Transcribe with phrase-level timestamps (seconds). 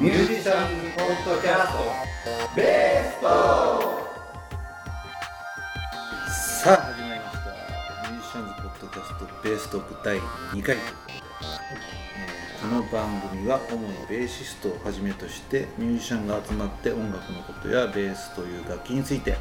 [0.00, 3.26] ミュージシャンズポッドキャストベースト
[6.30, 7.50] さあ始まりました
[8.08, 19.36] ミュージシャンズポッドキャストベーストーク第2回ということで、えーこの番組は主にベーシストをはじめとしてミュージシャンが集まって音楽のことやベースという楽器について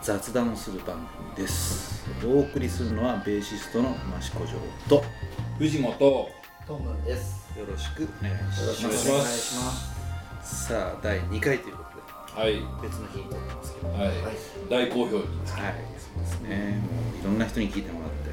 [0.00, 0.96] 雑談をする番
[1.34, 2.04] 組です。
[2.24, 4.58] お送りするのはベーシストの益子城
[4.88, 4.96] と。
[4.96, 5.04] よ
[5.58, 7.42] 藤本トムです。
[7.66, 8.82] ろしくお願いします。
[8.82, 9.10] よろしく。
[9.10, 9.91] お願いします
[10.52, 12.54] さあ第2回ということではい。
[12.82, 13.88] 別の日に撮ってますけど。
[13.88, 14.12] はい、
[14.70, 15.26] 大好評にはい、
[15.98, 16.80] そうですね。
[16.80, 18.30] もういろんな人に聞いてもらって、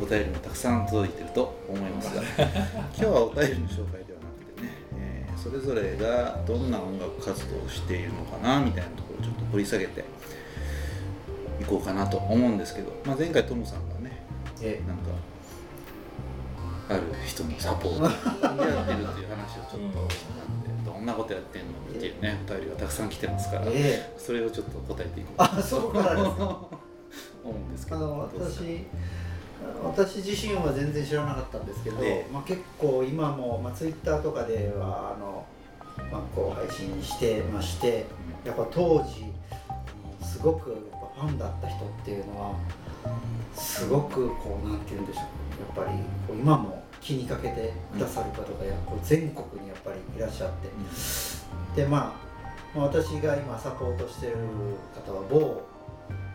[0.00, 4.68] お便りもたくさん届いてると思いますが、 今日はお便りの紹介ではなくてね、
[4.98, 10.04] えーそれぞれがどんな音楽活動をしているのかなみたいなところをちょっと掘り下げて
[11.60, 14.24] いこうかなと思うんですけど、まあ、前回トムさんがね、
[14.62, 14.80] え。
[14.86, 15.10] なんか、
[16.94, 26.66] ある人のサポートをやってるっていう話をちょっとしたんで、どんなことやってんのっていうね、お便りがたくさん来てますから、えそれをちょっと答えていこうあ、そこからですか。
[27.44, 28.86] 思うんですけど私
[29.84, 32.32] 私自身は全然知らなかったんですけど、ええ。
[32.32, 35.44] まあ結構今もまあツイッターとかではあの
[36.10, 38.06] まあこう配信してまして、
[38.44, 39.26] やっぱ当時
[40.24, 40.80] すごくやっ
[41.14, 42.54] ぱファンだった人っていうのは
[43.54, 45.22] すごくこうなんて言うんでしょう。
[45.78, 45.98] やっぱり
[46.38, 50.68] 今も気にかけてくださる方がやこう全国にやっぱりいらっしゃって。
[51.82, 52.14] でま
[52.74, 54.36] あ、まあ私が今サポートしてる
[54.94, 55.62] 方は某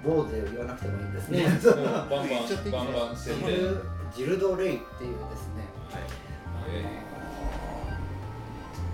[0.03, 1.45] 某で言わなくてもいいんですね。
[1.63, 2.29] バンバン
[2.71, 3.81] バンバンジ宣伝ル
[4.15, 5.63] ジルド・レイっていうですね、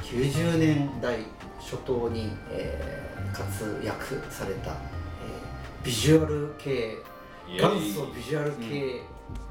[0.02, 1.26] 90年代
[1.60, 6.98] 初頭に、えー活躍された、えービジュアル系。
[7.48, 9.02] 元祖ビジュアル系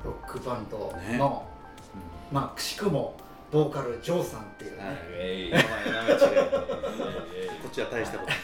[0.05, 1.52] ロックバンドの、ね
[2.33, 3.17] まあくしくも
[3.51, 4.97] ボーカルジョーさんっていうね、はい。
[5.11, 5.51] えい。
[5.51, 8.39] 名前名前違いこっちは大したことない。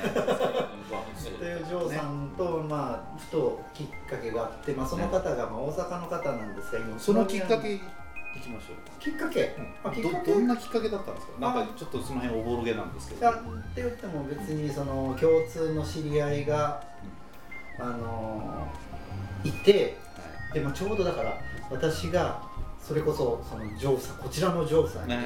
[1.39, 1.63] とい。
[1.63, 7.75] うジョーさんと、まあふときっかけがあって、まあ、その方がまあ大阪の方なんですが今そのきっかけ？
[7.75, 7.81] い
[8.41, 10.33] きましょきっかけ、あきっかけ？
[10.33, 11.33] うどどんなきっかけだったんですか？
[11.41, 13.21] なんかちょっとその辺おぼろげなんですけど。
[13.23, 13.35] いやっ
[13.75, 16.85] て言っても別にその共通の知り合いが、
[17.81, 18.69] あの
[19.43, 19.97] いて
[20.53, 22.47] で、まあ、ちょうどだから私が
[22.89, 25.25] それこそそのジョーさんこちらのジョーさんにはい。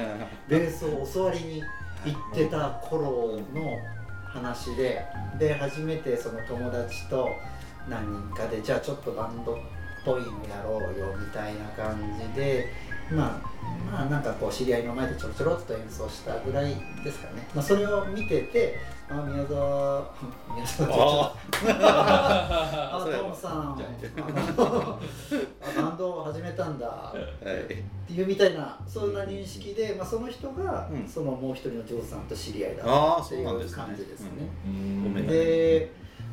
[0.49, 1.63] ベースを教わりに
[2.05, 3.79] 行ってた頃の
[4.25, 5.05] 話で
[5.39, 7.29] で初めてその友達と
[7.87, 9.57] 何人かでじゃあちょっとバンドっ
[10.03, 12.67] ぽいのやろうよみたいな感じで
[13.09, 16.75] まあまあなんかこう知り合いの前でちょろちょろっと演奏したぐらい
[17.05, 18.77] ですかね、まあ、それを見てて
[19.19, 20.03] あ宮沢。
[20.55, 21.35] 宮沢。
[22.95, 23.77] あそうやトムさん。
[24.57, 24.99] あ
[25.75, 26.87] バンドを始めたんだ。
[26.87, 27.13] は
[27.45, 27.63] い。
[27.63, 27.67] っ
[28.07, 31.07] ていうみたいなそんな認識で、まあ、その人が、うん。
[31.07, 34.31] そのもう一人のジョーさんと知り合いだああっていう感じですね。
[35.27, 35.91] で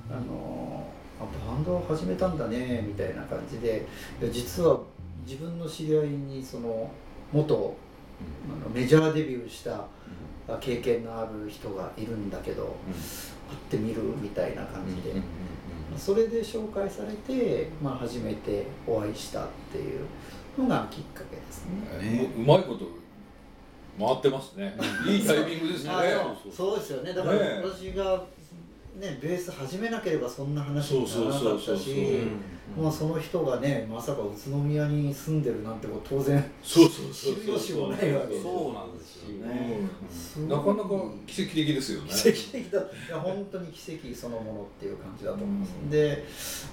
[0.08, 0.86] あの
[1.20, 3.86] あバンドを始めたんだねみたいな感じで。
[4.32, 4.80] 実は
[5.26, 6.90] 自分の知り合いにその
[7.32, 7.76] 元
[8.48, 9.86] あのメジャーデビューしたあ
[10.58, 12.76] 経験のある人がいるんだけど
[13.48, 15.14] 会ってみるみたいな感じで、
[15.96, 20.00] それで紹介されて、まあ、初めてお会いしたっていう
[20.58, 22.20] のがきっかけですね。
[22.20, 22.30] ね。
[22.36, 22.86] ううまいこと
[23.98, 24.74] 回ってますね。
[25.06, 25.90] いいタイミングですね。
[25.90, 26.02] あ
[26.42, 27.12] そうそうそうですよね。
[27.12, 28.24] だからね私が、
[29.00, 32.18] ね、ベース始めなければそんな話にならなかそうそうったそうそうし
[32.78, 39.78] まあその人がねまさか宇都宮に住んでるなんてこと当然そうそうそう知る由もないわけですそうなんですよね。
[40.10, 40.90] すごいなかなか
[41.26, 42.10] 奇跡的ですよね。
[42.10, 42.78] 奇跡的だ。
[42.78, 46.24] いや本当に奇跡そのものっていう感じだと思います、で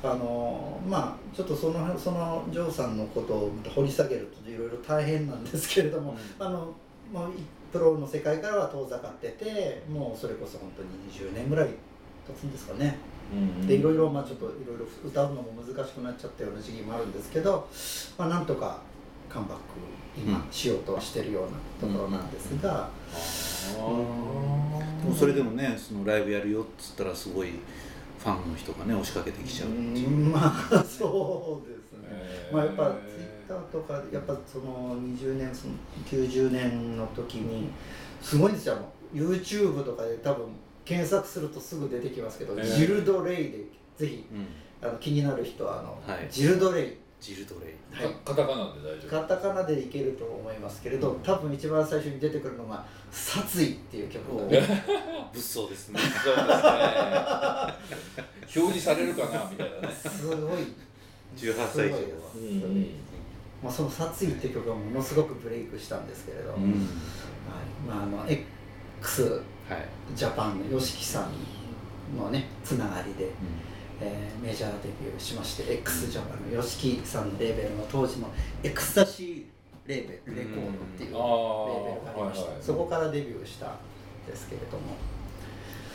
[0.03, 6.73] あのまあちょっとそのそのジョーさんのことをまた掘り下げるといろいろ大変なんですけれども、あの
[7.13, 7.29] まあ、
[7.71, 10.89] プロの世界からは遠ざかっててもうそれこそ本当に
[11.29, 11.69] 20年ぐらい
[12.27, 12.97] 経つんですかね、
[13.65, 17.67] でいろいろまあちょっといろいろ歌うのも難しくなっちゃったような時期もあるんですけど、
[18.17, 18.81] まあ、なんとか
[19.29, 19.63] カムバック
[20.17, 21.43] 今しようとしてるよう
[21.85, 22.89] なところなんですが、
[23.75, 27.51] でもそれでもねそのライブやるよっつったらすごい
[28.19, 35.73] ファンの人がね押しかけてきちゃうっていううんまあそうですね、えーまあやっぱツイッターとかやっぱその20年その
[36.09, 37.69] 90年の時に
[38.21, 38.77] すごいんですよ
[39.13, 40.45] YouTube とかで多分
[40.87, 43.57] 検索するとすぐ出てきますけど、えージルド・レイで
[43.97, 44.47] ぜひうん。
[44.79, 46.27] あの気になる人はあの、はい。
[46.31, 46.97] ジルド・レイ。
[47.19, 48.03] ジルドレイ。
[48.05, 48.15] はい。
[48.23, 54.79] カタカナで大丈カタカナでいけると思いますけれど多分一番最初に出てくるのが「殺意」っていう曲が 物騒ですね。
[55.33, 55.99] 夫そうですね。
[58.55, 59.93] 表示されるかなみたいなね。
[59.93, 60.59] すごい。
[61.35, 61.99] 18歳以上は。
[62.31, 63.07] すごいです
[63.63, 66.59] まあ、その「殺意」っていう曲がものすごくブレイクしたんですけれど、はい。
[66.59, 66.87] うん
[67.87, 69.41] まあ、あの X はい、
[70.15, 73.29] ジャパンの YOSHIKI さんのねつながりで、う
[73.99, 78.29] えーメジャーデビューしまして x ジャパンの YOSHIKI さんのレーベルの当時の
[78.63, 83.77] エクスタシーレーベルレコードっていうレあーベルがありました、はいはいそこからデビューしたん
[84.27, 84.83] ですけれども。
[84.83, 85.17] ん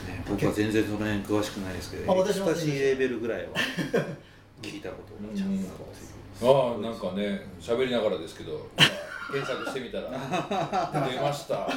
[0.09, 3.51] ね、僕は全然その辺詳しくないですけどあ私もエクスタシーレーベルぐらいは
[4.61, 6.05] 聞いたことがちゃんとあるって。
[6.05, 6.13] いう
[6.45, 10.11] ああなんかね喋りながらですけど今検索してみたら
[11.09, 11.69] 出ました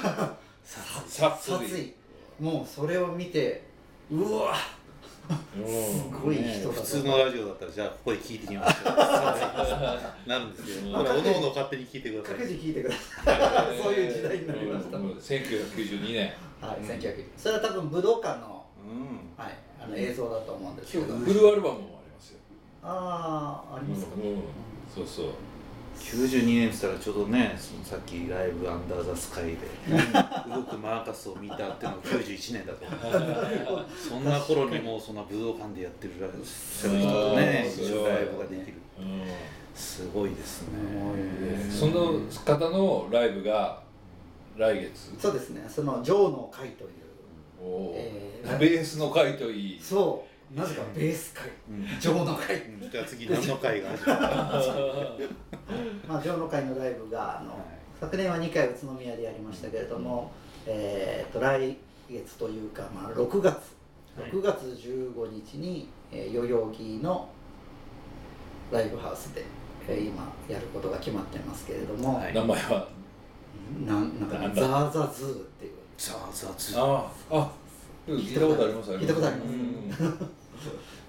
[0.65, 1.93] 殺殺意
[2.39, 3.63] もうそれを見て
[4.11, 4.55] うわ。
[5.25, 12.35] すごい人だ普通のラジオだったらじゃあここで聞いてみましょ うなるんですけどおのおの勝手に聞いてください。
[12.35, 13.81] 各自聞いてください。
[13.81, 15.11] そういう時代になりました、うん。
[15.13, 19.43] 1992年はい、1900それは多分武道館の,、うん。
[19.43, 22.39] はい、あの映像だと思うんですけど、フルアルバムもありますよ。
[22.83, 24.41] ああありますか、うんうん。
[24.93, 25.25] そうそう
[25.99, 29.57] 92年って言ったらちょうどねそのさっきライブアンダーザスカイで
[30.53, 32.85] 動くマーカスを見たっていうのが91年だと
[33.97, 41.67] そんな頃にもうそんな武道館でやってるらっしゃる人とねうん一緒にライブができるうすごいですね。
[41.67, 43.81] んその方のライブが
[44.57, 45.13] 来月？
[45.19, 45.65] そうですね。
[45.67, 46.89] その「ジョーの会」という。
[47.93, 49.81] えーベースの会といい。
[49.81, 50.57] そう。
[50.57, 51.49] なぜかベース会。
[51.69, 51.99] うん。
[51.99, 52.55] ジョーの会。
[52.81, 52.89] うん。
[52.89, 54.15] じゃあ次何の回が始ま
[55.19, 55.29] る？
[56.07, 57.59] まあジョーの会のライブがあの、はい。
[57.99, 60.31] 昨年は2回宇都宮でやりましたけれども、
[60.65, 61.77] えー、と来
[62.09, 63.55] 月というか、まあ、6月
[64.19, 64.31] はい。
[64.31, 67.29] 6月15日に、えー、代々木の
[68.71, 69.43] ライブハウスで、
[69.87, 72.33] えー今やることが決まってますけれども、はい。
[72.33, 72.87] 名前は？
[73.85, 75.71] なんなんかザーザズーっていう。
[75.97, 76.79] ザーザーズ。
[76.79, 77.51] あああ
[78.07, 79.43] 聞いたことあります聞いたことありま
[79.95, 80.03] す。
[80.03, 80.29] うん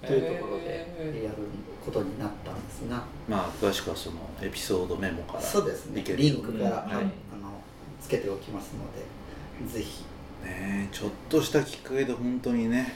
[0.05, 1.37] というところでへやる
[1.83, 6.03] ことになったんですが、まあ詳しくはそのエピソードメモからそうですね。
[6.05, 6.95] リンクから、うん。
[6.95, 7.05] はい。
[7.33, 7.51] あの
[8.01, 8.85] つけておきますの
[9.65, 10.03] でぜひ。
[10.43, 12.93] ねちょっとしたきっかけで本当にね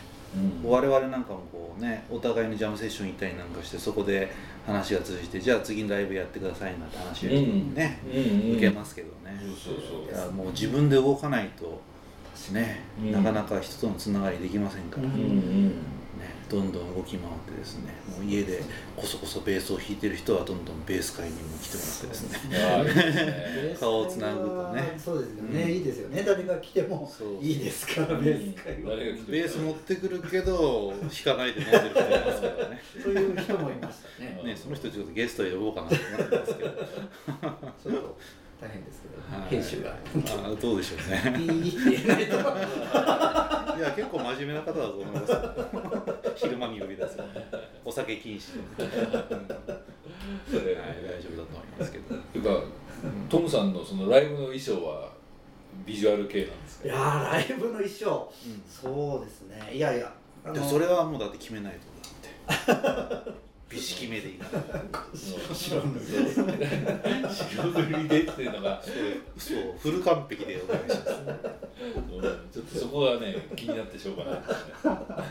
[0.63, 0.69] うん。
[0.69, 4.31] 我々なんかもこうねお互いのジャムセッション行ったりなんかしてそこで
[4.68, 8.57] 話が通じてじゃあ次のライブやってくださいなんて話が来てもね、うんうん。
[8.57, 10.15] 受けますけどね、そうそうそう。
[10.15, 11.81] いやもう自分で動かないと
[12.51, 13.12] ね、うん。
[13.12, 15.74] なかなか人とのつながりできませんから、うん
[16.51, 18.62] どんどん動き回ってですねもう家で
[18.98, 23.75] こそこそベースを弾いてる人はどんどんベース会にも来てもらってですね。
[23.80, 24.94] 顔をつなぐとね。
[24.98, 25.71] そうですよね、うん。
[25.71, 26.24] いいですよね。
[26.27, 27.09] 誰が来ても
[27.42, 28.89] いいですからベース会は。
[28.98, 32.81] 誰が来てベース持ってくるけど弾かないで飲んでる人いますからね。
[33.01, 34.42] そういう人もいましたね。
[34.44, 36.69] ねその人ちょっとゲストで呼ぼうかなと思ってますけど。
[36.69, 38.18] ちょっと
[38.59, 39.50] 大変ですけど、はい。
[39.50, 39.92] 編集が。
[39.92, 41.45] あーどうでしょうね。
[41.45, 42.42] いと
[43.81, 45.38] いや結構真面目な方だと思いますよ
[46.41, 47.19] 昼間に呼び出す。
[47.85, 48.53] お酒禁止。
[48.77, 48.93] で、うんはい、
[51.03, 52.15] 大丈夫だと思いますけど。
[52.15, 52.49] っていうか
[53.29, 53.73] トムさん。
[53.73, 55.11] のそのライブの衣装は
[55.85, 56.49] ビジュアル系なん。
[56.63, 58.61] ですかいやーライブの衣装うん。
[58.67, 60.11] そうですねいやいや
[60.51, 61.79] でもそれはもうだって決めないと
[62.73, 62.77] だ
[63.23, 63.31] って
[63.69, 64.61] 美式目でいいから
[65.55, 66.05] 白塗り
[67.33, 68.81] 白塗りでっていうのが
[69.38, 71.11] そうフル完璧でお願いします
[72.11, 72.21] うん。
[72.51, 74.33] ちょっとそこがね気になってしょうがない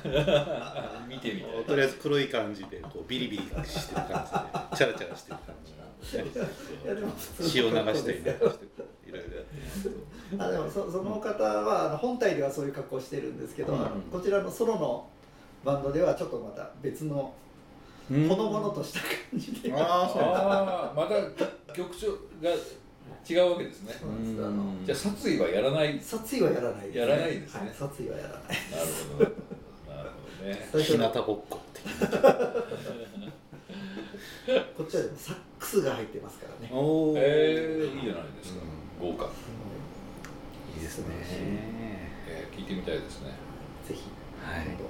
[1.08, 1.64] 見てみたい。
[1.64, 4.76] とりあえず黒い感じでこうビリビリしてる感じで。
[4.76, 6.16] チャラチャラしてる感じい
[6.88, 9.60] やでも普通血を流したりいろいろやって
[10.38, 13.80] あでもそその方はあの本体ではそういう格好をしてるんですけど、うん。
[14.10, 15.08] こちらのソロの
[15.64, 17.34] バンドではちょっとまた別の
[18.08, 20.38] ほのぼのとした感じで、ああそうなんだ。
[20.40, 22.08] ああまた曲調
[22.42, 22.50] が
[23.28, 23.94] 違うわけですね。
[24.84, 25.98] じゃあ殺意はやらない。
[26.00, 27.60] 殺意はやらないです、やらないですね。
[27.60, 28.52] はい、殺意はやらないなる
[29.18, 29.30] ほど
[30.42, 30.68] ね。
[30.74, 31.12] 日向ぼっ
[31.48, 31.58] こ。
[31.58, 31.80] っ て
[34.76, 36.72] こっちはでもサックスが入ってますからね。
[36.72, 38.60] おおえー、いいじゃないですか。
[39.00, 41.06] 豪華、いいですね。
[42.28, 43.30] えー、聞いてみたいですね。
[43.88, 44.02] ぜひ
[44.44, 44.66] はい。
[44.66, 44.84] 今度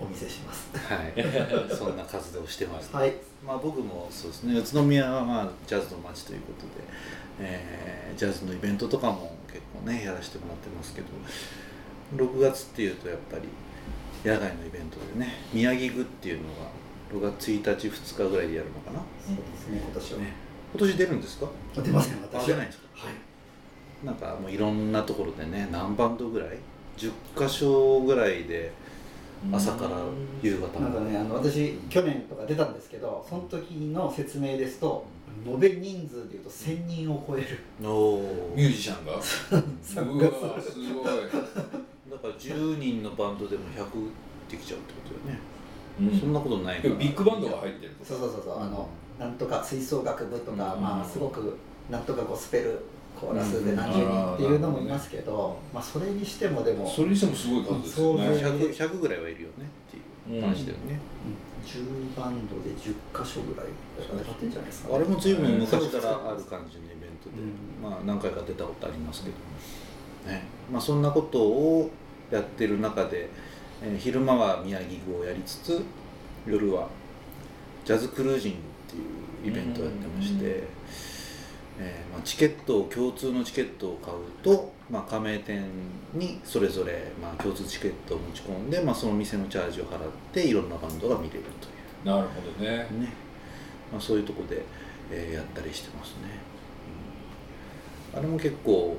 [0.00, 0.70] お見せします。
[0.76, 1.14] はい。
[1.74, 2.94] そんな活動をしてます。
[2.94, 3.14] はい。
[3.44, 4.58] まあ僕もそうですね。
[4.58, 6.70] 宇都宮はまあジャズの街ということで、
[7.40, 11.06] えージャズのイベントとかも結構ねやらせてもらってますけど
[12.16, 13.42] 6月っていうとやっぱり
[14.24, 16.44] 野外のイベントでね宮城具っていうの
[17.20, 19.80] が6月1日2日ぐらいでやるのかな、そうですね。
[19.82, 20.32] 今年は、ね、
[20.74, 21.46] 今年出るんですか？
[21.82, 22.42] 出ません私は。
[22.42, 22.86] あ出ないんですか？
[22.94, 24.06] はい。
[24.06, 26.50] なんかもういろんなところでね何バンドぐらい
[26.98, 27.10] ？10
[27.48, 28.72] 箇所ぐらいで
[29.52, 29.90] 朝から
[30.42, 35.06] 夕方なんかねあの私去年とか出たんですけどその時の説明ですと
[35.46, 37.58] 延べ人数でいうと1000人を超える。
[37.88, 39.22] おミュージシャンが。
[39.22, 40.30] すごい、
[42.10, 43.86] だから10人のバンドでも100
[44.50, 45.40] できちゃうってことだよね、
[46.00, 46.20] うん。
[46.20, 46.94] そんなことないから。
[46.94, 48.04] ビッグバンドが入ってると。
[48.04, 48.62] そうそうそうそう。
[48.62, 48.88] あの
[49.18, 50.80] なんとか吹奏楽部とか、うん。
[50.82, 51.56] まあすごく
[51.90, 52.80] なんとかゴスペル
[53.18, 58.28] コーラスで何十人っていうのもいますけど、まあ、それにしてもでもそれにしてもすごい数ですよね。
[58.28, 61.00] 100, 100ぐらいはいるよねっていう話だよね、
[61.66, 67.82] 10バンドで10箇所ぐらいやってんじゃないですか、あれも随分昔からある感じのイベントで、うん。
[67.82, 69.34] まあ何回か出たことありますけど、
[70.28, 70.42] ね。
[70.70, 71.90] まあ、そんなことを
[72.30, 73.28] やってる中で、
[73.82, 75.82] えー昼間は宮城語をやりつつ
[76.46, 76.88] 夜は
[77.84, 78.62] ジャズクルージングっ
[79.42, 80.62] ていうイベントをやってまして、うん
[81.80, 85.64] えーまあ、チケットを共通のチケットを買うと、まあ、加盟店
[86.12, 90.00] にそれぞれ、まあ、共通チケットを持ち込んで、まあ、その店のチャージを払っ
[90.32, 92.16] ていろんなバンドが見れるという。
[92.16, 92.78] なるほどね。
[92.78, 93.12] ね。
[93.92, 94.62] まあ、そういうとこで、
[95.10, 96.40] えーやったりしてますね、
[98.12, 98.18] うん。
[98.18, 98.96] あれも結構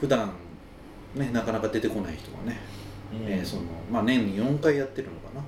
[0.00, 0.32] 普段
[1.14, 2.58] ねなかなか出てこない人がね、
[3.26, 5.40] えーそのまあ、年に4回やってるのかな、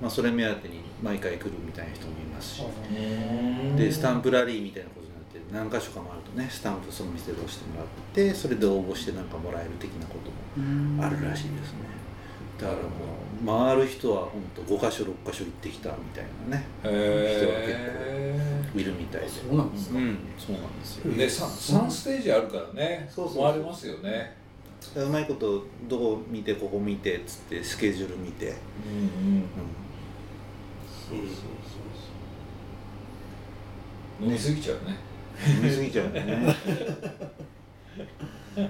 [0.00, 11.90] まあ、それ目当てに毎回来るみたいな人もいますし、うんでスタンプラリーみたいなことになって何箇所かもあるとねスタンプその店で押してもらってそれで応募してなんかもらえる的なこともあるらしいですね。
[12.60, 19.28] だからもう回る人は本当5箇所6箇所行ってきたみたいなねへいるみたいで。
[19.28, 21.12] そうなんですか、うん、そうなんですよ。
[21.14, 23.50] えね三三ステージあるからねそうそうそう。
[23.52, 24.36] 回れますよね
[24.96, 29.42] うまいことどこ見てここ見てっつってスケジュール見て、うんうん。
[29.42, 29.46] う
[31.08, 31.24] そうそ
[34.22, 34.26] う。
[34.26, 34.96] 飲みすぎちゃうね。
[35.60, 36.22] ん、見すぎちゃうね。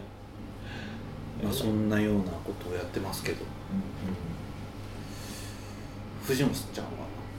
[1.42, 3.38] まあそんなようなことをやってますけど、
[6.22, 6.90] 藤本ちゃんは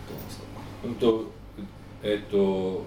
[0.10, 0.46] どうなんですか？
[0.86, 1.26] うんと
[2.04, 2.84] えっと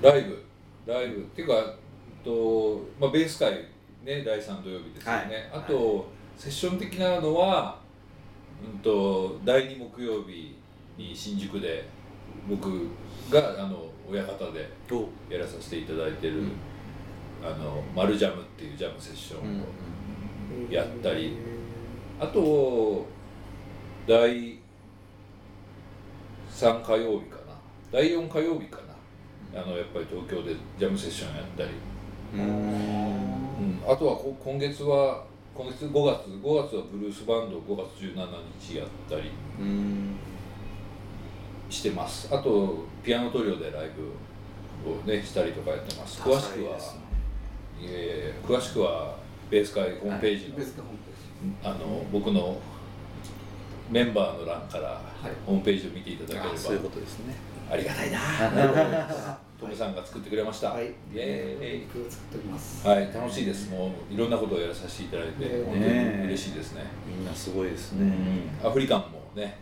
[0.00, 0.42] ライブ。
[0.86, 1.76] ライブっていうか
[2.24, 3.64] と、まあ、ベース会
[4.04, 5.62] ね第3土曜日ですよね、はい。
[5.62, 6.06] あと、
[6.36, 7.78] セッション的なのは、
[8.62, 10.56] うん、と第2木曜日
[10.96, 11.88] に新宿で
[12.48, 12.88] 僕
[13.30, 16.52] があの親方でお、やらさせていただいてる、うん。
[17.44, 19.62] あのマルジャムっていうジャムセッションを、うん
[20.70, 21.36] やったり。
[22.20, 23.06] あと
[24.06, 24.58] 第
[26.50, 27.54] 3火曜日かな。
[27.90, 29.60] 第4火曜日かな。
[29.60, 31.70] あのやっぱり東京でジャムセッションやったり、
[32.34, 33.31] うん、うんうん、
[33.86, 35.24] あとはこ今月は
[35.54, 38.26] 今月5月5月はブルースバンド5月17
[38.60, 40.16] 日やったりうん、
[41.68, 42.28] してます。
[42.34, 46.22] あとピアノトリオでライブをねしたりとかやってます。
[46.22, 46.76] 詳しくは、
[47.80, 49.16] いえいえ詳しくは
[49.50, 51.68] ベース会ホームページの,、別のホームページ。
[51.68, 52.58] あの僕の
[53.90, 55.32] メンバーの欄からはい。
[55.44, 57.34] ホームページを見ていただければ、あそういうことですね。
[57.70, 58.18] ありがたいな
[59.62, 60.86] トメさんが作ってくれました、はい。
[60.86, 62.86] イエー作っております。
[62.86, 63.10] はい。
[63.14, 63.70] 楽しいです。
[63.70, 68.12] もういろんなことをやらさせていただいて、ね本当に嬉しいですね、みんなすごいですね。
[68.62, 69.56] うん、アフリカンもね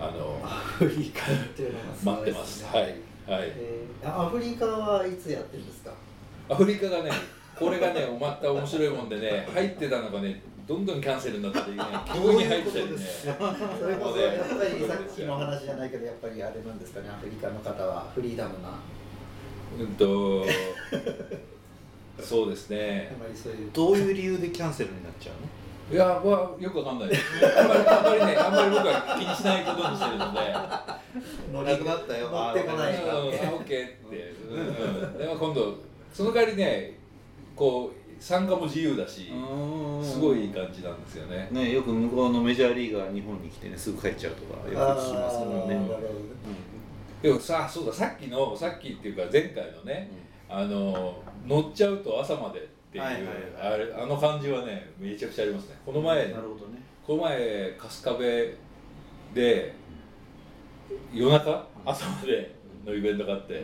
[0.00, 2.62] うあのアフリカっていうのがすごい待ってます。
[2.62, 2.82] ねはい。
[3.40, 3.52] はい。
[3.54, 5.92] えーアフリカはいつやってるんですか？
[6.48, 7.10] アフリカがね
[7.58, 11.82] これがね また面白いもんでね入ってたのがねどんどんキャンセルになったりね
[12.12, 12.98] 急に入ったりね。
[13.80, 17.08] それこそやっぱりさっきの話じゃないけどやっぱりあれなんですかね。
[17.08, 18.68] アフリカの方はフリーダムな。
[18.68, 18.78] あ
[19.80, 20.44] うんと
[22.22, 23.16] そうですね。
[23.72, 25.48] どういう理由でキャンセルになっちゃうの？
[25.90, 27.08] いやまあよくわかんない。
[27.08, 27.22] です
[27.58, 30.38] あんまりあんまりねあんまり僕は気にしないことにしてるので。
[31.50, 32.28] 乗なくなったよ。
[32.28, 32.92] 乗ってこない。
[32.92, 34.58] うん、オッケーって、うん。
[34.58, 35.78] うん、でも今度
[36.12, 36.98] その代わりね
[37.56, 39.30] こう参加も自由だし
[40.02, 41.48] すごいいい感じなんですよね。
[41.50, 45.68] ねよく向こうのメジャーリーガー日本に来てねすぐ帰っちゃうとかよく聞きますもん。
[45.68, 45.78] ね。
[47.22, 50.10] でもさそうださっきのさっきっていうか前回のね
[50.48, 53.32] あの乗っちゃうと朝までっていう、はいはいはい。
[53.74, 55.76] あれあの感じはねめちゃくちゃありますね。
[55.84, 56.82] この前なるほどね。
[57.06, 58.56] この前春日部
[59.34, 59.74] で
[61.12, 63.62] 夜中朝までのイベントがあって、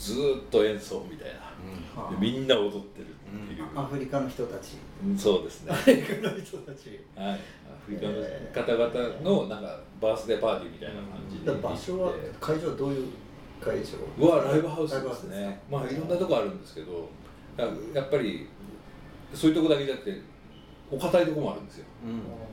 [0.00, 2.10] ずーっと演奏みたいな。
[2.10, 4.78] でみんな踊ってるっていう、アフリカの人たち。
[5.04, 5.72] うんそうですね。
[5.72, 6.98] アフリカの人たち。
[7.14, 7.36] はい、ア
[7.84, 8.14] フリカの
[8.66, 13.08] 方々のなんかバースデーパーティーみたいな感じで場所は会場はどういう
[13.60, 13.98] 会場？
[14.18, 15.76] うわライブハウスライブハウスですねか？
[15.76, 17.08] まあいろんなとこあるんですけど
[17.58, 18.48] ややっぱり
[19.34, 20.22] そういうとこだけじゃなくて
[20.90, 21.84] お堅いとこもあるんですよ。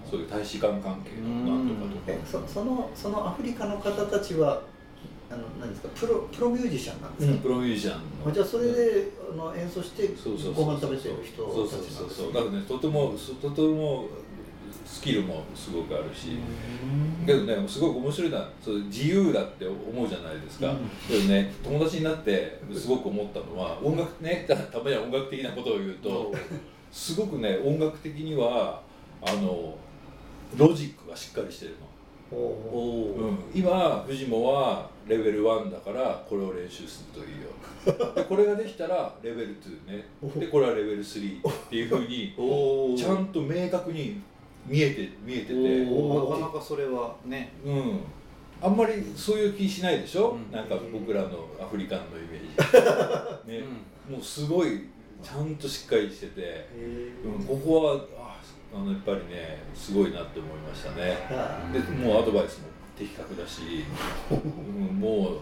[0.09, 2.03] そういう大使館関係のなんとかとか。
[2.07, 4.61] えそそのそのアフリカの方たちは
[5.29, 5.89] あの何ですか？
[5.96, 7.93] プロプロミュージシャンなんですか、プロミュージシャン
[8.24, 8.29] の。
[8.29, 10.07] あじゃあそれであの演奏して
[10.55, 11.67] ご飯食べてる人そう。
[11.67, 14.07] そうたちなんですだからねとてもそとても
[14.86, 16.38] スキルもすごくあるし、
[17.22, 17.25] うん。
[17.25, 20.77] けどねすごく面白いなそう自由だって思うじゃないですか、うん。
[21.07, 26.34] けどね友達になってすごく思ったのは音楽ねた たまには音楽的なことを言うと
[26.91, 28.81] すごくね音楽的には
[29.22, 29.77] あの
[30.55, 31.87] ロジックがしっかりしてるの
[33.53, 37.48] 今フジモはレベル1だからこれを練習するといいよ。
[38.15, 40.05] でこれができたらレベル2ね。
[40.38, 44.22] でこれはレベル3っていうふうに おおちゃんと明確に
[44.65, 45.53] 見えて見えてて。
[45.89, 47.53] おなかなかそれはね。
[47.65, 48.00] うん。
[48.60, 50.51] あんまりそういう気しないでしょ、うん。
[50.51, 53.60] なんか僕らのアフリカンのイメージ。
[53.60, 53.63] ね、
[54.10, 54.81] もうすごい
[55.24, 58.37] ちゃんとしっかりしてて、えうん、ここはあ
[58.77, 61.17] あのやっぱりねすごいなって思いましたね。
[61.29, 63.86] ーでもうアドバイスも的確だし、
[64.29, 65.38] うん、もう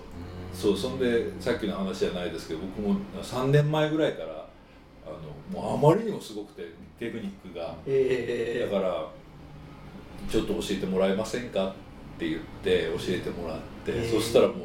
[0.54, 4.48] そうそんでさっきの話じゃないですけど僕も3年前ぐらいから
[5.06, 5.10] あ
[5.54, 6.64] のもうあまりにもすごくて
[6.98, 7.76] テクニックが。
[7.86, 9.08] えだから
[10.30, 11.74] ちょっと教えてもらえませんかっ
[12.18, 14.58] て言って教えてもらって、へーそしたらもう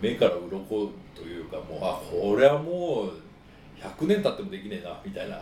[0.00, 3.23] 目から鱗というかもうあこれはもう
[3.84, 5.36] 100年経ってもできねえなみたいな。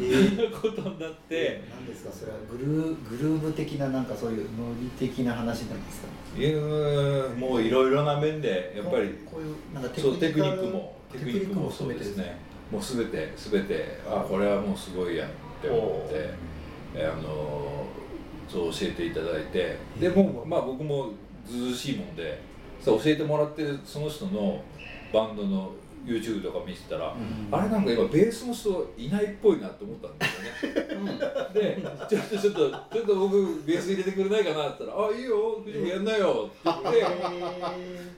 [0.00, 0.50] えー。
[0.60, 1.62] ことになって。
[1.70, 6.08] 何ですかそれはグルーグルーヴ的ななんかそういうノリ的な話なんですか？
[6.38, 12.38] いもういろいろな面でやっぱりこういうなんかそうテクニックもテクニックもそうですテね。
[12.70, 15.28] もうすべてすべてあこれはもうすごいやっ
[15.60, 16.30] て思って
[16.94, 17.84] えあの
[18.48, 19.76] そう教えていただいて。
[20.00, 21.10] でもまあ僕も
[21.46, 22.40] ずうずうしいもんで
[22.80, 24.62] そう教えてもらってその人の
[25.12, 25.72] バンドの
[26.04, 27.48] YouTube とか見てたら、うん。
[27.50, 31.18] あれなんか今ベースの人いないっぽいなって思ったんですよね。
[31.54, 36.88] でちょっとちょっとちょっと僕ベース入れてくれないかなって言ったら「あいいよ藤本やんなよ」って言って。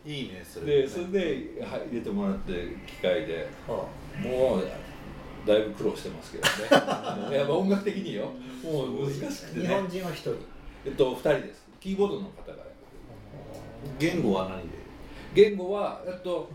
[0.06, 0.66] え いいねそれ。
[0.82, 1.20] でそれで、
[1.62, 2.52] はい、入れてもらって
[2.86, 3.86] 機械でーは
[4.22, 4.64] もう
[5.46, 6.50] だいぶ苦労してますけどね。
[6.70, 8.30] あのやっぱ音楽的によ。
[8.62, 10.36] もう難しくて日本ね人は一人。
[10.86, 11.64] えっと2人です。
[11.80, 12.64] キーボードの方が
[13.98, 14.83] 言語は何で？
[15.34, 16.50] 言語はえっと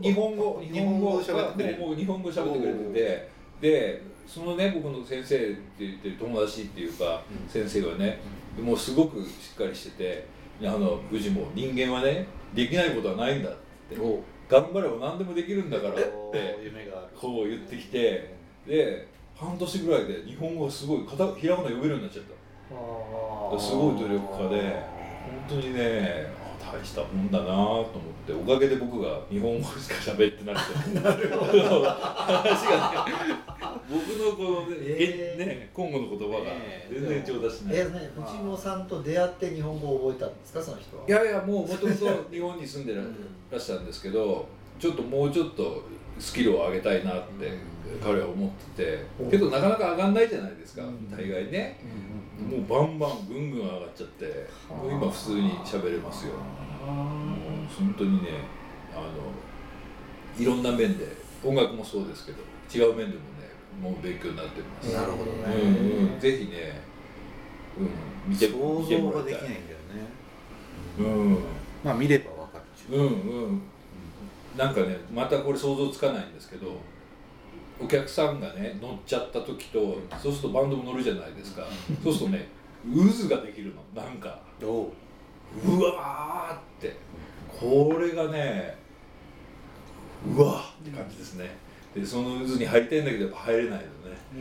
[0.00, 3.28] 日本語日本語もう日本語喋ってくれてて
[3.60, 7.48] でそのね僕の先生って言ってる友達っていうか、うん。
[7.48, 8.20] 先生がね
[8.60, 10.26] もうすごくしっかりしてて
[10.62, 13.52] あの藤も人間はねできないことはないんだっ
[13.90, 13.98] て。
[13.98, 14.22] お。
[14.48, 16.02] 頑張れば何でもできるんだからって
[17.18, 18.34] こう言ってきて
[18.66, 22.32] で半年ぐらいで日本語がすごい片ひらがな読めるようになっちゃった。
[22.74, 24.82] あすごい努力家で
[25.48, 26.41] 本当にねあ
[26.72, 27.86] 大したもんだなと思っ
[28.26, 33.52] ておかげで僕が日本語しか喋ってなくてなるほど話がね
[33.90, 36.50] 僕のこのね,、えーね今後の言葉が
[36.90, 43.02] 全然上達しない、えね藤本さんと出会って日本語を覚えたんですかその人はいやいやもうもともと日本に住んでら
[43.58, 44.46] っしゃるんですけど
[44.78, 45.82] ちょっともうちょっと
[46.22, 47.58] スキルを上げたいなって
[48.02, 49.04] 彼は思ってて。
[49.30, 50.82] けどなかなか上がんないじゃないですか。
[50.84, 51.10] うん。
[51.10, 51.80] 大概ね。
[51.84, 54.24] うんもうバンバンぐんぐん上がっちゃって
[54.68, 56.32] もう今普通に喋れますよ。
[56.84, 56.86] あ。
[57.78, 58.28] 本当にね
[58.94, 61.06] あのいろんな面で
[61.44, 62.38] 音楽もそうですけど
[62.74, 63.20] 違う面でもね
[63.80, 64.90] もう勉強になってます。
[64.90, 66.20] ーなるほどうね、んうん。
[66.20, 66.80] ぜひね
[67.78, 70.08] うん見て想像ができないんだよね。
[70.98, 71.38] うん。
[71.84, 73.08] まあ見ればわかるうんう
[73.52, 73.62] ん
[74.56, 76.76] なんかねまたこれ想像つかないんですけど
[77.80, 81.66] お客さんがね乗っちゃった時とそうするとバンドも乗るじゃないですか。
[82.02, 82.48] そうするとね
[82.84, 84.02] 渦ができるの。
[84.02, 84.88] なんかおう。
[85.64, 86.96] うわーって。
[87.48, 88.76] これがね
[90.26, 91.56] うわーって感じですね
[91.94, 93.82] でその渦に入りたいんだけどやっぱ入れないのね。
[94.34, 94.40] うん。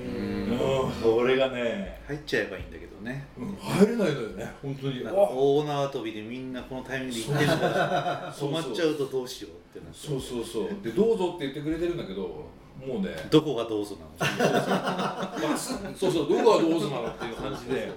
[0.51, 0.91] うん。
[1.01, 3.25] それがね、入っちゃえばいいんだけどね。
[3.37, 4.51] うん、入れないのよね。
[4.61, 5.03] 本当に。
[5.03, 10.07] 大縄跳びでみんなこのタイミングで行ってるから止まっちゃうとどうしようってなって。
[10.07, 10.69] そうそうそう。
[10.83, 13.09] でどうぞって言ってくれてるんだけどもうね。
[13.29, 15.47] どこがどうぞなの？
[15.93, 16.29] そうそう。
[16.29, 17.91] どこがどうぞなのっていう感じで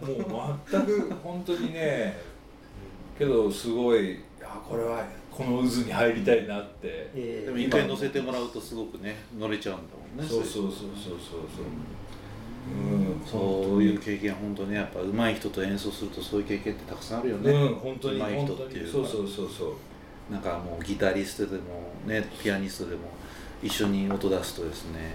[0.00, 2.16] もう全く本当にね
[3.18, 4.20] けどすごい
[4.52, 7.08] あこれはこの渦に入りたいなって。
[7.14, 10.28] えーでも一回乗せてもらうとすごくね乗れちゃうんだもんね。
[10.28, 11.18] そうそうそうそうそう。
[11.24, 11.64] そう
[12.68, 13.22] うん。
[13.24, 20.32] そういう経験本当ねやっぱ上手い人と演奏するとそういう経験ってたくさんあるよね、うん本当に上手い人っていうそうそうそうそう。
[20.32, 21.62] なんかもうギタリストでも
[22.06, 23.02] ねピアニストでも
[23.62, 25.14] 一緒に音出すとですね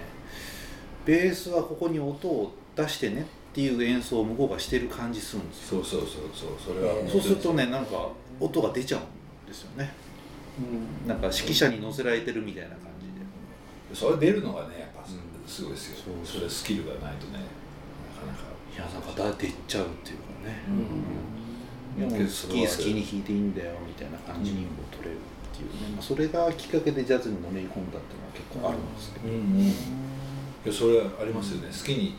[1.04, 5.82] ベースはここに音を出してねっていう演奏を向こうがしてる感じするんですよ。
[5.82, 6.74] そうそうそうそう。
[6.74, 9.04] それはそうするとねなんか音が出ちゃうん
[9.46, 9.92] ですよね。
[10.58, 11.08] うん。
[11.08, 13.06] なんか指揮者に乗せられてるみたいな感じ
[13.94, 13.94] で。
[13.94, 15.48] それ出るのがねやっぱうん。
[15.48, 16.14] すごいですよ。
[16.24, 17.38] そうそれスキルがないとね
[18.14, 18.44] なかなか。
[18.74, 20.70] いやなんかだ出ちゃうっていうかね、う
[22.02, 22.10] ん。
[22.10, 29.34] もう好き好きに弾いていいんだよみたいな感じにも取れるっていうね、まあ、それがきっかけでジャズにのめり込んだっていうのは結構あるんですけど、うん。
[29.34, 30.06] うん
[30.66, 31.68] いやそれはありますよね。
[31.68, 32.14] 好きに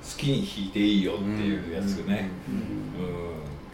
[0.00, 2.30] 好きに弾いていいよっていうやつね。
[2.48, 2.77] うん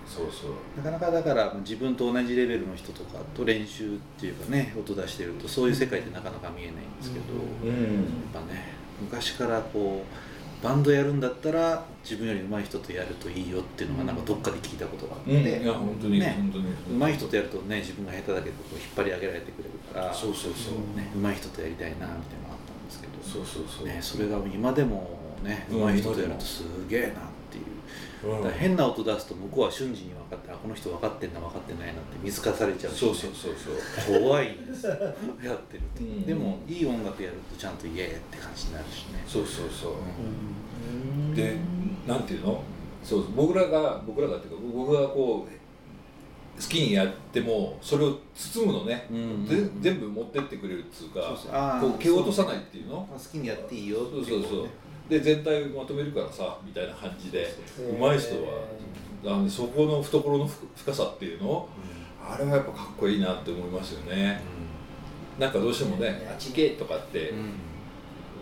[0.06, 0.50] そうそう。
[0.76, 7.24] なかなかだからまあ自分と同じレベルの人とかと練習っていうかね音出してるとそういう世界ってなかなか見えないんですけど、
[7.62, 7.72] うん。
[7.72, 16.34] やっぱね昔からこうバンドやるんだったら自分より上手い人とやるといいよっていうのがなんかどっかで聞いたことがあって、うん、いや本当に、ね。
[16.38, 16.98] 本当に。
[16.98, 27.18] 上手い人とやるとね自分が下手だけどこう引っ張り上げられてくれるからそうそうそう、ね、上手い人とやりたいなみたいなのがあったんですけどそうそうそう、ね、それが今でもねうん上手い人とやるとすげえなってい
[28.24, 33.54] う、うん変な音出すと向こうは瞬時に分かってあこの人分かってんな分かってないなって見透かされちゃうしそうそうそう
[34.06, 34.20] そう。
[34.22, 34.87] 怖いんです。
[34.87, 34.92] よ
[35.42, 36.26] やってると、うん。
[36.26, 39.22] でもいい音楽やるとちゃんとイエーって感じになるしね。
[39.26, 39.92] そうそうそう、
[40.90, 41.34] うん。
[41.34, 41.56] で
[42.06, 42.62] なんていうの？
[43.02, 51.50] そう僕らが僕らがっていうか僕がこう好きにやってもそれを包むのね、うんぜ全部持ってってくれるっつうかそうそう。
[51.52, 52.96] あーこう蹴落とさないっていうの？
[53.12, 54.68] 好きにやっていいよってそうそうそう
[55.08, 58.84] で全体をまとめるからさみたいな感じでうん上手い人は。
[59.26, 61.66] あのそこの懐の深深さっていうの
[62.22, 64.42] あれはやっぱかっこいいなって思いますよね。
[65.38, 67.38] なんかどうしてもね「あっち行け!」とかってうん。
[67.38, 67.44] うん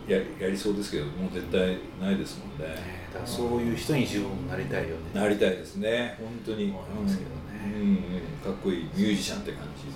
[0.08, 2.74] ややりそうですけどもう絶対ないですもんね。
[2.74, 4.94] ねだからそういう人に自分もなりたいよね。
[5.14, 6.16] なりたいですね。
[6.18, 6.70] 本当に。
[6.70, 7.72] 思いますけどね。
[7.76, 7.96] うんうん。
[8.42, 8.84] かっこいい。
[8.84, 9.86] ミュージシャンって感じ。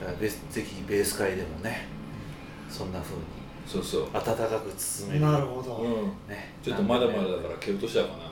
[0.00, 0.30] だからぜ
[0.62, 1.86] ひベース界でもね
[2.68, 3.22] そんな風に
[3.66, 4.02] そうそう。
[4.04, 5.20] 温かく包める。
[5.24, 5.92] なるほど、うん。
[6.28, 6.54] ね。
[6.62, 8.24] ちょっとまだまだだから蹴落としちゃうかな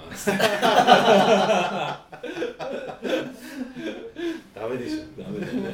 [4.54, 5.22] ダメでしょ。
[5.22, 5.70] ダメだよね。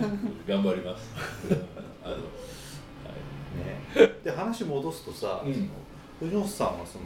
[0.47, 1.11] 頑張ります。
[1.51, 1.57] う ん
[2.05, 2.19] あのは
[3.97, 4.09] い。
[4.09, 4.15] ね。
[4.25, 5.55] で話戻すとさ、うん。
[5.55, 5.67] その
[6.21, 7.05] 藤本さんはその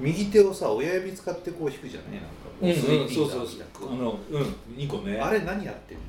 [0.00, 2.26] 右手をさ親指使ってこう弾くじゃないなんか
[2.60, 3.92] こうスリーフィンガーみたいなこう。
[3.92, 4.42] あのうん。
[4.76, 5.18] 2個ね。
[5.18, 6.04] あれ何やってんの？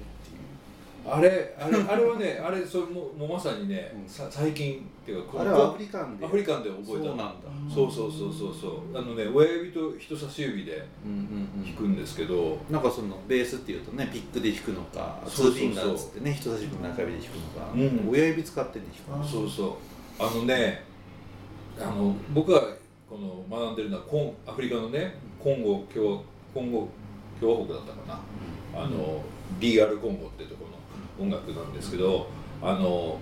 [1.08, 4.10] あれあれあれはね あれそれももうまさにね、うん。
[4.10, 6.26] さ最近っていうかこあれはアフリカンで。
[6.26, 7.34] アフリカンで覚えたそうなんだ。
[7.74, 8.98] そうそうそうそうそう。
[8.98, 15.68] あのね親指と人差し指でうんうん弾くんですけど、なんかそのベースっていうとねピックで弾くのかツそうそうそう。
[15.68, 18.10] ーフィンガーっつってね人差し指の中指で弾くのか、うん。
[18.10, 20.24] 親指使ってね弾くのあそうそう。
[20.24, 20.84] あのね
[21.80, 22.62] あの僕が
[23.08, 26.22] この学んでるのはコンアフリカのねコンゴ共和
[26.54, 26.88] コンゴ
[27.40, 28.20] 共和国だったかな。
[28.82, 29.22] あの
[29.60, 30.65] DR コンゴってとこ
[31.20, 32.28] 音楽なんですけど
[32.62, 33.20] あの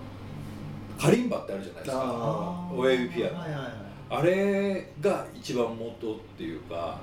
[0.97, 2.69] カリンバってあるじゃないですか。
[2.75, 3.39] 親指ピアノ。
[3.39, 3.73] はいはいはい。
[4.09, 6.99] あれが一番元っていうか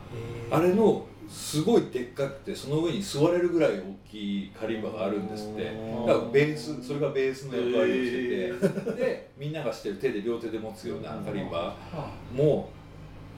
[0.51, 5.65] あれのすごいでっかくてその上に座れるぐらい大きいカリンバがあるんですって。
[5.65, 11.75] だからベースそれがベースの役割をしてて、でみんなが知ってる手で両手で持つようなカリンバ。
[11.93, 12.11] あ。
[12.33, 12.71] も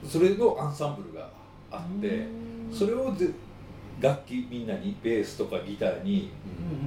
[0.07, 1.29] それのアンサンブルが
[1.71, 2.27] あって
[2.71, 3.29] それをぜ
[4.03, 6.29] 楽器みんなにベースとかギターに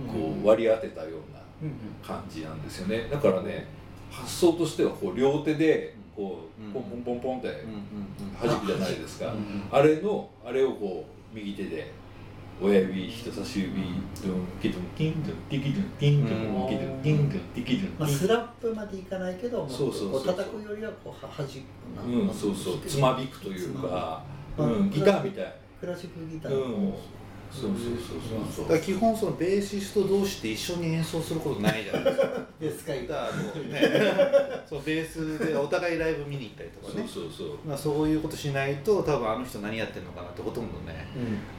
[0.07, 1.40] こう割り当てたような
[2.07, 3.09] 感じなんですよね。
[3.11, 3.66] だからね
[4.11, 7.64] 発想としてはこう両手でこうポンポンポンポンって
[8.40, 9.33] 弾くじゃないですか、
[9.72, 11.90] あれのあれをこう右手で
[12.61, 21.64] 親指人差し指ドゥンキドゥンキンドゥンティキドゥンティンドゥンキドゥンティンドゥンティキドゥンまあ、ティンスラップまでいかないけどもそうそうそう叩くよりはこうははじく
[21.96, 24.22] なうんそうそうつまびくというか、
[24.57, 26.52] つまびうん、ギターみたいクラシックギター。
[26.52, 26.94] うん。
[27.50, 28.64] そうそうそうそう。
[28.64, 32.24] だから基本そのベーシスト同士で一緒に演奏することないじゃないですか。
[32.26, 34.62] うですかだからもうね。
[34.68, 37.58] そうベースでお互いライブ見に行ったりとかそうねそうそう。
[37.66, 41.06] まあ、そういうことしないと多分あの人何やってるのかなってほとんどね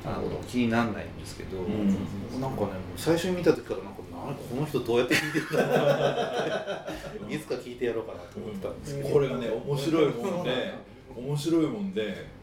[0.06, 0.12] うん。
[0.12, 2.42] あの気にならないんですけど、ん。
[2.42, 10.74] なんかね最初に見た時からなんかなんかこの人どうやって弾いてるんだろうないつか聞いてやろうかなと思ってたんですけど、これがね面白いもんで
[11.16, 12.37] 面白いもんで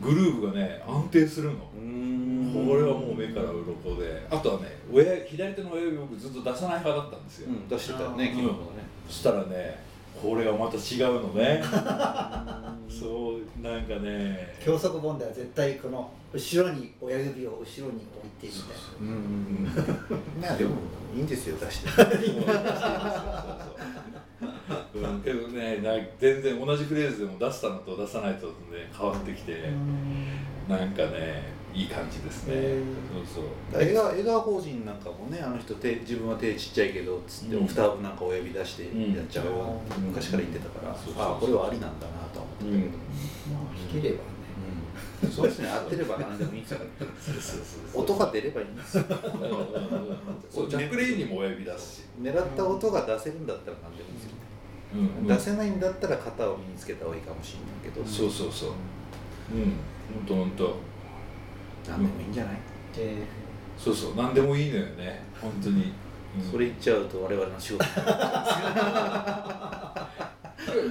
[0.00, 1.54] グルーヴがね安定するの。
[1.76, 2.66] うーん。
[2.68, 4.26] これはもう目から鱗で。
[4.30, 8.30] あとはね親左手の親指僕ずっと出さない派だったんですよ、うん、出してたよねうん。
[8.30, 8.58] 昨日もね、
[9.08, 11.62] そしたらねこれがまた違うのね。
[12.88, 14.56] そうなんかね。
[14.62, 20.42] 教則本では絶対この後ろに親指を後ろに置いてみたいうんうんうん。
[20.42, 20.76] まあでも
[21.16, 21.88] いいんですよ出して。
[21.90, 21.94] う
[25.08, 28.52] ん、けどねな全然同じフレーズでも出したのと出さないとね
[28.96, 29.70] 変わってきて、
[30.68, 32.82] なんかねいい感じですね、へ
[33.14, 33.82] そうそう。
[33.82, 37.64] 江川江川法人なんかもねあの人手自分は手ちっちゃいけどつってうん。
[37.64, 38.88] オクターブなんか親指出してや
[39.22, 39.46] っちゃう。
[39.46, 40.04] よ、うん。
[40.06, 42.64] 昔から言ってたから、あこれはありなんだなとは思って。
[42.64, 42.82] たけど、うん。
[43.54, 44.22] まあ弾ければね。
[45.22, 45.30] うん。
[45.30, 45.68] そうですね。
[45.68, 46.80] 合ってれば何でもいいですよ
[47.94, 49.04] 音が出ればいいんですよ。
[50.50, 54.30] そうジャック・レイにも親指出すし、狙った音が出せるんだったら何でもいいですよ、
[54.94, 58.70] うん出せないんだったら型を身につけた方がいいかもしれないけど、そうそうそう。
[59.52, 59.74] うん。
[60.14, 60.76] ほんとほんと
[61.88, 62.54] 何でもいいんじゃない、
[62.96, 63.22] で
[63.78, 64.16] そうそう。
[64.16, 65.22] 何でもいいのよね。
[65.40, 65.92] 本当に、
[66.50, 67.84] それ言っちゃうと我々の仕事。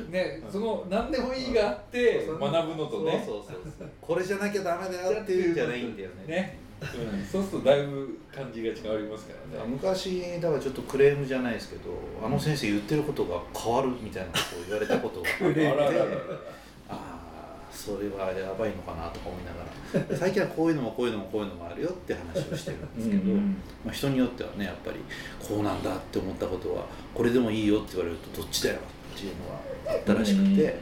[0.10, 3.24] ねその何でもいいがあって学ぶのとね。
[3.26, 3.90] そうそうそうそう。
[4.02, 6.26] これじゃなきゃダメだよっていうんじゃないんだよね。
[6.28, 8.72] ねうんそうするとだいぶ感じが違
[9.04, 9.68] いますからね。
[9.68, 11.92] 昔だからちょっとクレームじゃないですけど
[12.24, 19.70] あの先生言ってることが変わるみたいなことを言われたことが あってあああそれはやばいのかなとか思いながら。
[20.16, 23.58] 最近はこういうのもこういうのもこういうのもあるよって話をしてるんですけど、うんうん。
[23.84, 25.00] まあ、人によってはねやっぱり
[25.40, 28.76] こうなんだって思ったことはこれでもいいよって言われるとどっちだよ
[29.16, 30.76] っていうのがあったらしくて、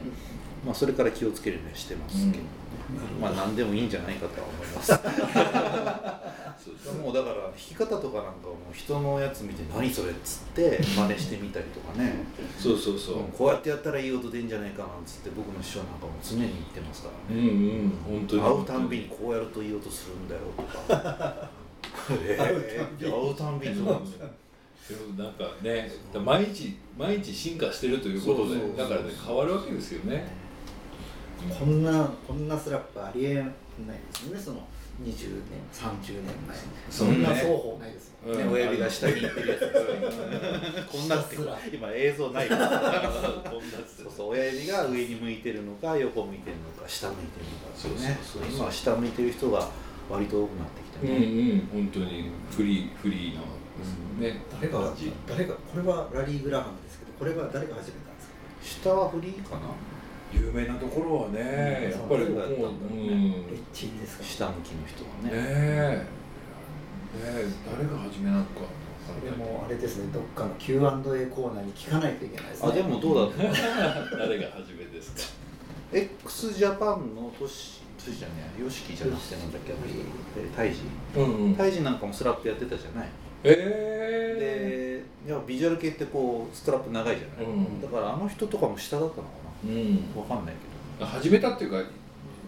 [0.64, 2.44] まあ、それから気をつけるようにしてますけど、
[3.20, 4.92] まあ何でもいいんじゃないかとは思います。
[7.02, 12.24] もうだから弾き方とかなんかもう人のやつ見て「何それ」っつって真似してみたりとかね、
[12.58, 13.18] そうそうそう。
[13.18, 17.50] うんこうやってやったらいい音出んじゃないかなんつって僕の師匠なんかも常に言ってますからうんね、
[18.08, 18.42] うん本当に。
[18.42, 20.62] 会うたんびにこうやるといい音するんだよと
[20.94, 21.48] か。
[22.10, 22.36] え。
[22.38, 24.26] ー会うたんびにそうなんですよ。
[24.88, 25.90] でもなんかね
[26.24, 30.26] 毎日毎日進化してるということでだからね変わるわけですよね
[31.58, 33.52] こんなこんなスラップありえないで
[34.12, 34.66] すよねその
[35.00, 36.56] 20年30年前。
[36.56, 36.66] そね。
[36.90, 38.42] そうんな双方ないですもんね。
[38.42, 38.50] うん。
[38.50, 39.72] ね、親指が下に行ってるやつです
[40.90, 41.36] こんなって
[41.72, 43.10] 今映像ないですこんなや
[43.86, 47.78] つそうそう親指が上に向いてるのか横向いてるのか下向いてるのか。
[47.78, 48.56] っていうねそうそうそう。
[48.56, 49.68] 今は下向いてる人が
[50.10, 51.84] 割と多くなってきてうんね、うん。
[51.84, 53.42] 本当にフリーフリーの
[54.18, 54.42] ね。
[54.60, 54.92] 誰が
[55.28, 58.90] 誰がこれはラリー・グラハムですけどこれは誰が始めたんですか？
[58.90, 59.60] 下はフリーかな
[60.32, 63.30] 有名なところはねやっぱりもうそううん。
[63.32, 64.24] レッチーですか？
[64.24, 65.42] 下向きの人はね。
[65.42, 65.96] ねえ。
[65.96, 66.04] ね
[67.24, 67.46] え。
[67.78, 68.50] 誰が初めなのか
[69.06, 72.68] それもあれですねどっかの Q&A コーナーに聞かないといけないですね。
[72.70, 74.12] あでもどうだった？
[74.18, 75.20] 誰が初めですか
[75.92, 79.98] ？x ジャパンのトシトシじゃねえヨシキじゃなくてなんだっけあの人
[80.36, 80.80] えタイジ？
[81.16, 81.54] うんうん。
[81.54, 83.08] タイジなんかもスラップやってたじゃない。
[83.44, 87.80] えでいやビジュアル系ってこうストラップ長いじゃない、うん。
[87.80, 90.12] だからあの人とかも下だったのかえうん。
[90.14, 90.54] なわかんない
[90.98, 91.82] け始めたっていうか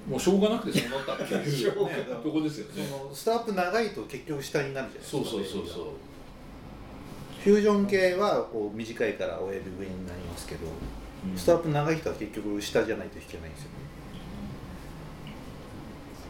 [0.08, 1.50] もうしょうがなくてそうなったっていう。
[1.50, 2.82] しょうがないとこですよね。
[2.82, 5.86] どそのストラップ長いと結局下になるじゃないですかそうそうそうそう。
[7.44, 10.66] フュージョン系はこう短いから親指上になりますけど、
[11.36, 13.76] ストラップ長い人は結局下じゃないと弾けないんですよね。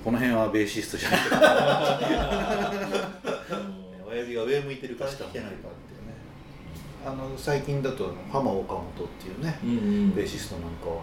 [0.05, 1.21] この辺はベーシストじゃない。
[1.21, 1.27] と
[4.09, 5.57] 親指が上向いてるか下向いてるかって。
[5.57, 5.67] いうね
[7.05, 8.87] あの最近だとあの浜岡本っ
[9.21, 10.15] ていうねうんうん。
[10.15, 11.03] ベーシストなんかは。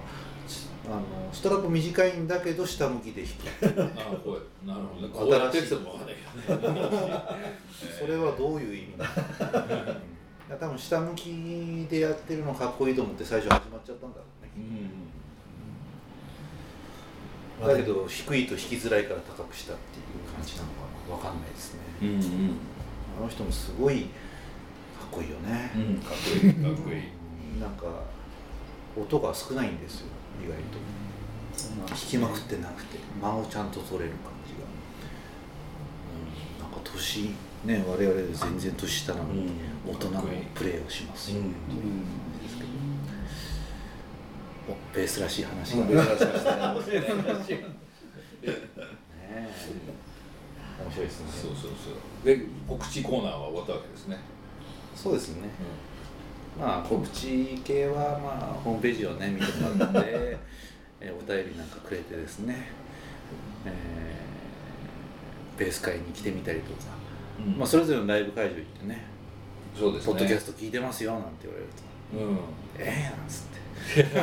[0.89, 1.01] あの
[1.33, 3.21] ストラップ短いんだけど下向きで
[3.61, 5.13] 弾くあこうなるほどね。
[5.13, 6.21] こうやってってもわかんないけ
[6.53, 6.79] どね。
[7.99, 9.09] それはどういう意味なの？
[10.51, 10.57] うん。
[10.57, 14.51] 多分下向きでやってるのかっこいいと思って最初始まっちゃったんだろうね。
[14.55, 14.59] う
[17.65, 20.73] んだけど低いと弾きづらいから高くしたっていう感じなのか
[21.09, 21.15] な。
[21.15, 21.79] わかんないですね。
[22.03, 22.17] うんうん。
[23.19, 24.07] あの人もすごいか
[25.07, 27.01] っこいいよね、うんかっこいいかっこいい。
[27.59, 27.85] なんか
[28.95, 30.07] 音が少ないんですよ
[30.43, 30.77] 意外と。
[31.87, 34.59] 弾きまくってなくて間をちゃんと取れる感じが、
[36.13, 37.33] うん、なんか年
[37.65, 39.49] ね我々で全然年下なのに
[39.87, 40.21] 大人の
[40.53, 41.51] プレーをしますよ、うん。
[42.43, 42.69] ですけど
[44.69, 46.03] おベースらしい話が、うん ね
[49.29, 49.49] え。
[50.79, 51.27] 面白いですね。
[51.31, 52.25] そうそうそう。
[52.25, 54.17] で告知コーナーは終わったわけですね
[55.01, 55.47] そうですね、
[56.59, 60.09] まあ告知系はまあホームページをね見てもらって、
[60.99, 62.69] えーお便りなんかくれてですね、
[63.65, 66.79] えーベース会に来てみたりとか、
[67.45, 67.57] うん。
[67.57, 69.05] まあ、それぞれのライブ会場行ってね
[69.77, 70.13] そうですね。
[70.13, 71.83] ポッドキャスト聞いてますよなんて言われると。
[72.17, 72.37] うん
[72.79, 73.43] 「ええなんつっ
[73.93, 74.05] て、う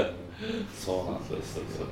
[0.00, 1.90] んそうなんですそうそううん。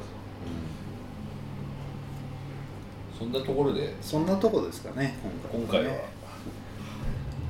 [3.19, 3.95] そんなところで？
[4.01, 5.17] そんなとこですかね。
[5.53, 5.93] 今回は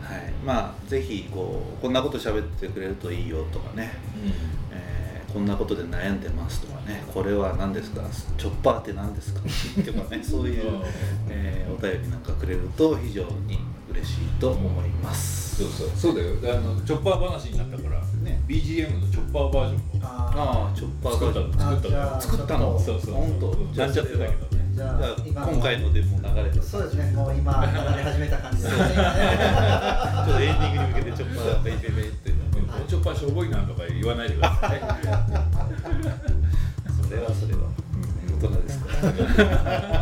[0.02, 3.92] はい、まあぜひこうこんなこと喋ってくれるといいよとかね、
[4.70, 7.02] えーこんなことで悩んでますとかね。
[7.10, 8.02] これは何ですか？
[8.36, 9.40] チョッパーって何ですか？
[9.40, 9.46] と
[9.94, 10.20] かね。
[10.22, 10.82] そういう、
[11.30, 13.58] えーお便りなんかくれると非常に
[13.90, 15.88] 嬉しいと思います、そうそう。
[15.96, 16.54] そうだよ。
[16.54, 18.42] あのチョッパー話になったからね。
[18.46, 21.80] BGM のチョッパーバージョンもあああチョッパー作ったの。
[21.80, 22.78] 作ったの作ったの？
[22.78, 23.80] そうそう本当？
[23.80, 27.10] なんちゃってたけどねじゃああ今今回のでもう流れてるそうですね。
[27.12, 28.84] もう今流れ始めた感じですね。
[28.88, 32.38] ちょっとエンディングに向けてチョッパーがベイベイベイってうん
[32.88, 34.80] チョッパーしょぼいなとか言わないでください。
[37.02, 37.60] それはそれは。
[38.42, 38.86] 大人ですか
[39.42, 40.01] ら